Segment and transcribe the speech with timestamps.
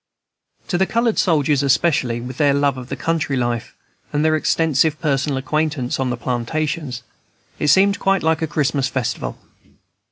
[0.69, 3.75] To the colored soldiers especially, with their love of country life,
[4.11, 7.03] and their extensive personal acquaintance on the plantations,
[7.59, 9.37] it seemed quite like a Christmas festival.